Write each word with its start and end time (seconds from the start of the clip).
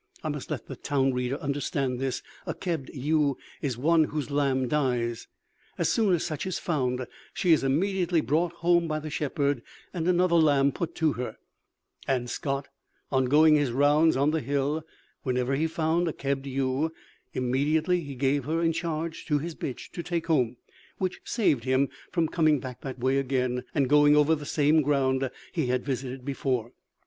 I 0.23 0.29
must 0.29 0.49
let 0.49 0.65
the 0.65 0.75
town 0.75 1.13
reader 1.13 1.37
understand 1.37 1.99
this. 1.99 2.23
A 2.47 2.55
kebbed 2.55 2.89
ewe 2.91 3.37
is 3.61 3.77
one 3.77 4.05
whose 4.05 4.31
lamb 4.31 4.67
dies. 4.67 5.27
As 5.77 5.89
soon 5.89 6.15
as 6.15 6.25
such 6.25 6.47
is 6.47 6.57
found, 6.57 7.05
she 7.35 7.51
is 7.53 7.63
immediately 7.63 8.19
brought 8.19 8.51
home 8.65 8.87
by 8.87 8.97
the 8.97 9.11
shepherd, 9.11 9.61
and 9.93 10.07
another 10.07 10.37
lamb 10.37 10.71
put 10.71 10.95
to 10.95 11.13
her; 11.13 11.37
and 12.07 12.31
Scott, 12.31 12.67
on 13.11 13.25
going 13.25 13.53
his 13.53 13.71
rounds 13.71 14.17
on 14.17 14.31
the 14.31 14.39
hill, 14.41 14.83
whenever 15.21 15.53
he 15.53 15.67
found 15.67 16.07
a 16.07 16.13
kebbed 16.13 16.47
ewe, 16.47 16.91
immediately 17.33 18.01
gave 18.15 18.45
her 18.45 18.59
in 18.63 18.73
charge 18.73 19.27
to 19.27 19.37
his 19.37 19.53
bitch 19.53 19.91
to 19.91 20.01
take 20.01 20.25
home, 20.25 20.57
which 20.97 21.21
saved 21.25 21.63
him 21.63 21.89
from 22.11 22.27
coming 22.27 22.59
back 22.59 22.81
that 22.81 22.97
way 22.97 23.17
again 23.19 23.65
and 23.75 23.87
going 23.87 24.15
over 24.15 24.33
the 24.33 24.47
same 24.47 24.81
ground 24.81 25.29
he 25.51 25.67
had 25.67 25.85
visited 25.85 26.25
before. 26.25 26.71